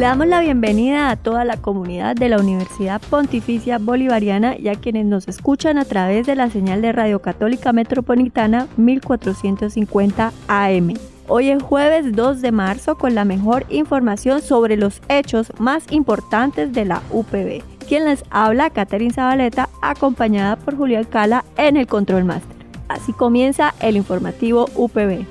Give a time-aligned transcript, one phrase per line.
[0.00, 4.74] Le damos la bienvenida a toda la comunidad de la Universidad Pontificia Bolivariana y a
[4.74, 10.94] quienes nos escuchan a través de la señal de Radio Católica Metropolitana 1450 AM.
[11.28, 16.72] Hoy es jueves 2 de marzo con la mejor información sobre los hechos más importantes
[16.72, 17.62] de la UPB.
[17.86, 22.56] Quien les habla, Catherine Zabaleta, acompañada por Julián Cala en el Control Master.
[22.88, 25.26] Así comienza el informativo UPB.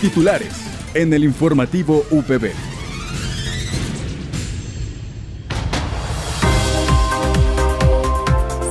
[0.00, 0.54] Titulares
[0.94, 2.52] en el informativo UPB.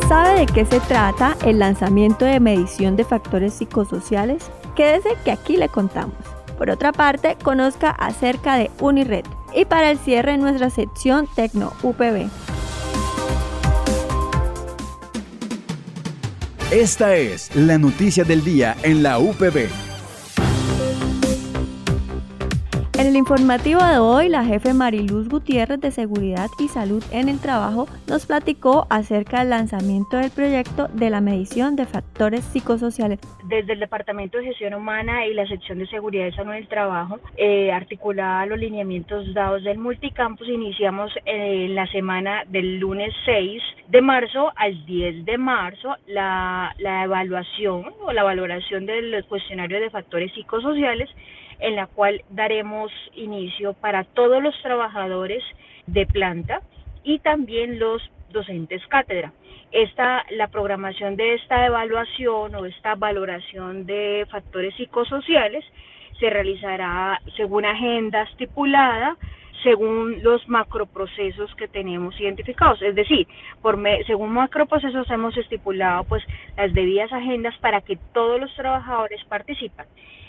[0.07, 4.41] ¿Sabe de qué se trata el lanzamiento de medición de factores psicosociales?
[4.77, 6.15] Quédese que aquí le contamos.
[6.57, 9.25] Por otra parte, conozca acerca de Unired.
[9.53, 12.29] Y para el cierre, nuestra sección Tecno UPB.
[16.71, 19.86] Esta es la noticia del día en la UPB.
[23.17, 27.87] El informativo de hoy, la jefe Mariluz Gutiérrez de Seguridad y Salud en el Trabajo
[28.07, 33.19] nos platicó acerca del lanzamiento del proyecto de la medición de factores psicosociales.
[33.45, 36.67] Desde el Departamento de Gestión Humana y la sección de Seguridad y Salud en el
[36.67, 43.11] Trabajo, eh, articulada a los lineamientos dados del multicampus, iniciamos en la semana del lunes
[43.25, 49.79] 6 de marzo al 10 de marzo la, la evaluación o la valoración del cuestionario
[49.79, 51.09] de factores psicosociales
[51.59, 55.43] en la cual daremos inicio para todos los trabajadores
[55.85, 56.61] de planta
[57.03, 58.01] y también los
[58.31, 59.33] docentes cátedra.
[59.71, 65.65] Esta, la programación de esta evaluación o esta valoración de factores psicosociales
[66.19, 69.17] se realizará según agenda estipulada,
[69.63, 72.81] según los macroprocesos que tenemos identificados.
[72.81, 73.27] Es decir,
[73.61, 76.23] por según macroprocesos hemos estipulado pues
[76.55, 79.85] las debidas agendas para que todos los trabajadores participen.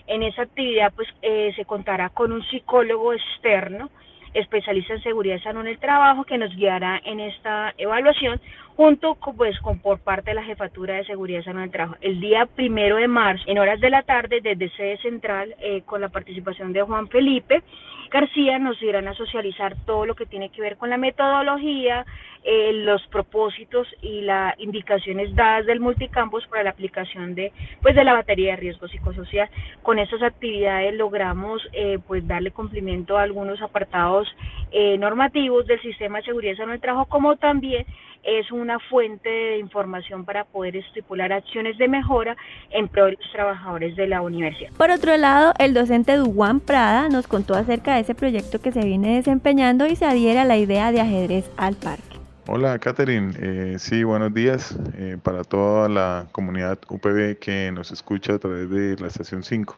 [0.08, 3.90] En esa actividad pues eh, se contará con un psicólogo externo,
[4.34, 8.40] especialista en seguridad y salud en el trabajo, que nos guiará en esta evaluación
[8.78, 11.70] junto con, pues, con por parte de la Jefatura de Seguridad y Salud en el
[11.72, 11.96] Trabajo.
[12.00, 16.00] El día primero de marzo, en horas de la tarde, desde sede central, eh, con
[16.00, 17.62] la participación de Juan Felipe
[18.10, 22.06] García, nos irán a socializar todo lo que tiene que ver con la metodología,
[22.44, 28.04] eh, los propósitos y las indicaciones dadas del multicampus para la aplicación de pues de
[28.04, 29.48] la batería de riesgo psicosocial.
[29.82, 34.28] Con estas actividades logramos eh, pues darle cumplimiento a algunos apartados
[34.70, 37.86] eh, normativos del sistema de seguridad en el trabajo, como también
[38.24, 42.36] es una fuente de información para poder estipular acciones de mejora
[42.70, 44.70] en pro de los trabajadores de la universidad.
[44.76, 48.84] Por otro lado, el docente Duwan Prada nos contó acerca de ese proyecto que se
[48.84, 52.07] viene desempeñando y se adhiere a la idea de ajedrez al parque.
[52.50, 53.34] Hola, Catherine.
[53.38, 58.70] Eh, sí, buenos días eh, para toda la comunidad UPB que nos escucha a través
[58.70, 59.76] de la estación 5.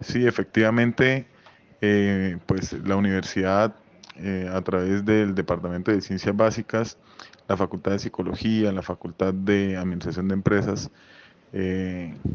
[0.00, 1.26] Sí, efectivamente,
[1.80, 3.74] eh, pues la universidad
[4.52, 6.98] a través del Departamento de Ciencias Básicas,
[7.48, 10.90] la Facultad de Psicología, la Facultad de Administración de Empresas,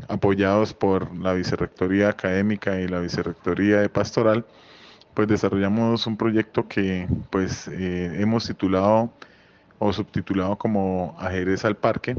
[0.10, 4.46] apoyados por la Vicerrectoría Académica y la Vicerrectoría de Pastoral,
[5.14, 9.12] pues desarrollamos un proyecto que pues hemos titulado
[9.84, 12.16] o subtitulado como Ajedrez al Parque,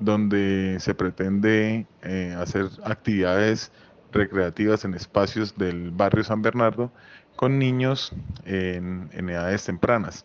[0.00, 3.70] donde se pretende eh, hacer actividades
[4.12, 6.90] recreativas en espacios del barrio San Bernardo
[7.36, 8.12] con niños
[8.44, 10.24] en, edades tempranas.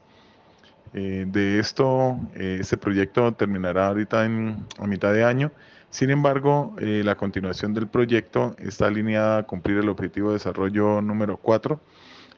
[0.96, 5.52] Eh, de esto, eh, este proyecto terminará ahorita a mitad de año.
[5.92, 11.38] Sin embargo, la continuación del proyecto está alineada a cumplir el objetivo de desarrollo número
[11.38, 11.80] 4,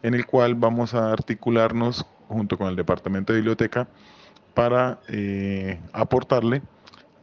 [0.04, 3.88] en el cual vamos a articularnos junto con el Departamento de Biblioteca
[4.56, 6.64] para eh, aportarle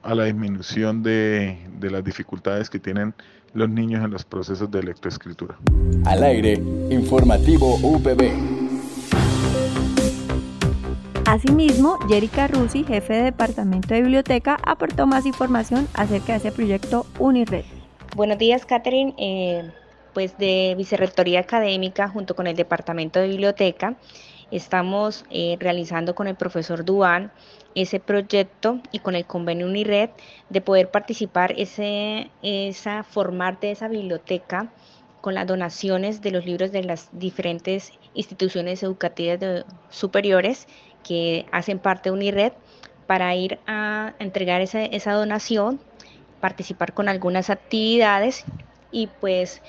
[0.03, 3.15] a la disminución de, de las dificultades que tienen
[3.55, 5.57] los niños en los procesos de lectoescritura.
[6.05, 6.55] Al aire,
[6.91, 8.31] informativo UPB.
[11.27, 17.07] Asimismo, Jerica Rusi, jefe de Departamento de Biblioteca, aportó más información acerca de ese proyecto
[17.19, 17.65] Unired.
[18.15, 19.15] Buenos días, Catherine.
[19.17, 19.71] Eh,
[20.13, 23.97] pues de Vicerrectoría Académica junto con el Departamento de Biblioteca
[24.53, 27.33] estamos eh, realizando con el profesor Duan
[27.75, 30.11] ese proyecto y con el convenio Unired
[30.51, 34.71] de poder participar ese, esa, formar de esa biblioteca
[35.23, 40.69] con las donaciones de los libros de las diferentes instituciones educativas superiores
[41.03, 42.53] que hacen parte de Unired
[43.07, 45.81] para ir a entregar esa, esa donación,
[46.41, 48.45] participar con algunas actividades
[48.91, 49.63] y pues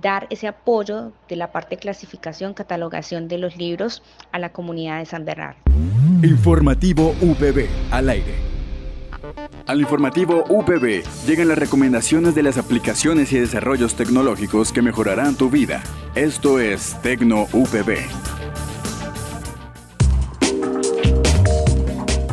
[0.00, 4.98] dar ese apoyo de la parte de clasificación, catalogación de los libros a la comunidad
[4.98, 5.58] de San Bernardo.
[6.22, 8.34] Informativo UPB al aire.
[9.66, 15.48] Al informativo UPB llegan las recomendaciones de las aplicaciones y desarrollos tecnológicos que mejorarán tu
[15.48, 15.82] vida.
[16.14, 18.23] Esto es Tecno UPB.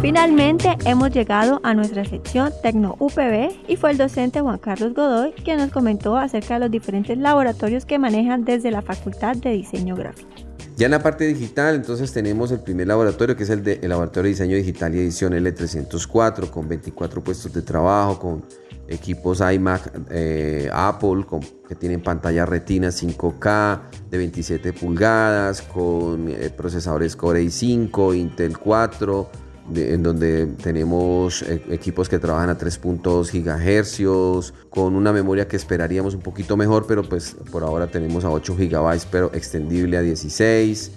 [0.01, 5.31] Finalmente hemos llegado a nuestra sección Tecno UPB y fue el docente Juan Carlos Godoy
[5.43, 9.95] quien nos comentó acerca de los diferentes laboratorios que manejan desde la Facultad de Diseño
[9.95, 10.27] Gráfico.
[10.75, 14.23] Ya en la parte digital, entonces tenemos el primer laboratorio que es el, de, Laboratorio
[14.23, 18.43] de Diseño Digital y Edición L304 con 24 puestos de trabajo, con
[18.87, 21.27] equipos iMac, eh, Apple
[21.67, 29.50] que tienen pantalla retina 5K de 27 pulgadas, con eh, procesadores Core i5, Intel 4
[29.75, 36.13] en donde tenemos eh, equipos que trabajan a 3.2 GHz, con una memoria que esperaríamos
[36.15, 40.91] un poquito mejor, pero pues por ahora tenemos a 8 GB, pero extendible a 16,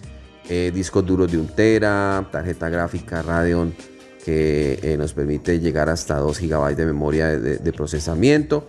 [0.49, 3.75] eh, discos duros de 1 tera, tarjeta gráfica Radeon
[4.25, 8.69] que eh, nos permite llegar hasta 2 GB de memoria de, procesamiento.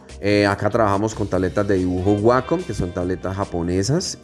[0.49, 4.17] acá trabajamos con tabletas de dibujo Wacom, que son tabletas japonesas.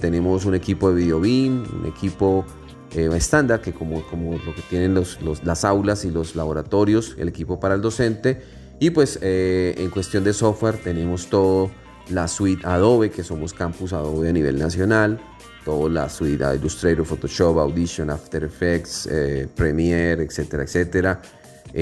[0.00, 2.44] tenemos un equipo de video beam, un equipo
[2.94, 7.28] eh, estándar, que como, como lo que tienen los, las aulas y los laboratorios, el
[7.28, 8.42] equipo para el docente.
[8.78, 11.70] Y pues eh, en cuestión de software tenemos todo
[12.10, 15.20] la suite Adobe, que somos campus Adobe a nivel nacional,
[15.64, 21.20] toda la suite Illustrator, Photoshop, Audition, After Effects, eh, Premiere, etcétera, etcétera.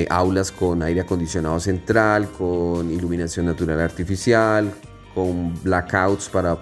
[0.08, 4.72] aulas con aire acondicionado central, con iluminación natural artificial,
[5.14, 6.56] con blackouts para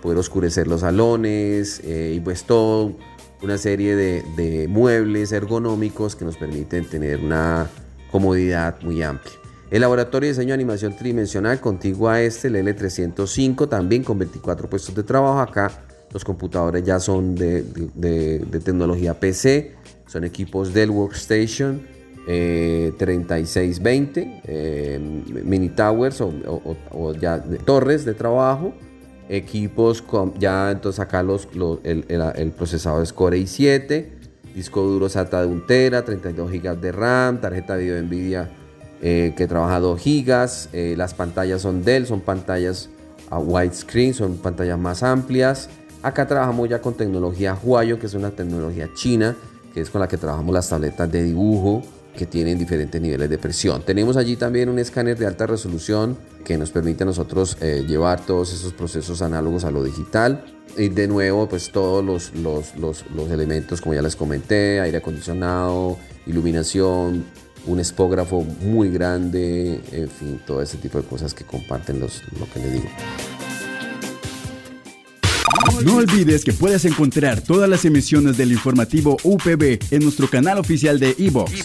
[0.00, 2.94] poder oscurecer los salones y pues todo
[3.42, 7.68] una serie de, muebles ergonómicos que nos permiten tener una
[8.10, 9.34] comodidad muy amplia.
[9.70, 14.68] El laboratorio de diseño de animación tridimensional contiguo a este, el L305, también con 24
[14.68, 15.40] puestos de trabajo.
[15.40, 15.70] Acá
[16.10, 17.64] los computadores ya son de,
[18.64, 19.74] tecnología PC,
[20.06, 21.82] son equipos Dell Workstation
[22.26, 24.98] 3620, eh, eh,
[25.44, 28.74] mini towers o, ya torres de trabajo
[29.28, 31.48] equipos con, ya entonces acá los,
[31.84, 34.06] el, procesador es Core i7,
[34.54, 38.50] disco duro SATA de 1 tera, 32 GB de RAM, tarjeta de video Nvidia
[39.00, 42.88] eh, que trabaja 2 GB, eh, las pantallas son Dell, son pantallas
[43.30, 45.68] a widescreen, son pantallas más amplias.
[46.02, 49.36] Acá trabajamos ya con tecnología Huayo, que es una tecnología china,
[49.72, 51.82] que es con la que trabajamos las tabletas de dibujo,
[52.18, 53.82] que tienen diferentes niveles de presión.
[53.82, 58.26] Tenemos allí también un escáner de alta resolución que nos permite a nosotros eh, llevar
[58.26, 60.44] todos esos procesos análogos a lo digital.
[60.76, 64.98] Y de nuevo, pues todos los, los, los, los elementos, como ya les comenté, aire
[64.98, 65.96] acondicionado,
[66.26, 67.24] iluminación,
[67.66, 72.50] un espógrafo muy grande, en fin, todo ese tipo de cosas que comparten los, lo
[72.50, 72.88] que les digo.
[75.84, 80.98] No olvides que puedes encontrar todas las emisiones del informativo UPB en nuestro canal oficial
[80.98, 81.64] de iVox,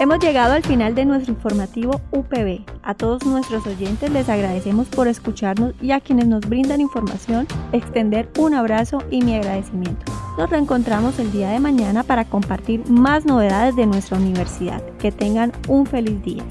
[0.00, 2.64] Hemos llegado al final de nuestro informativo UPB.
[2.82, 8.28] A todos nuestros oyentes les agradecemos por escucharnos y a quienes nos brindan información, extender
[8.36, 10.12] un abrazo y mi agradecimiento.
[10.36, 14.82] Nos reencontramos el día de mañana para compartir más novedades de nuestra universidad.
[14.98, 16.42] Que tengan un feliz día.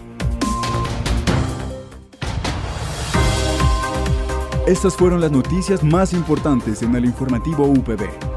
[4.65, 8.32] Estas fueron las noticias más importantes en el informativo UPB.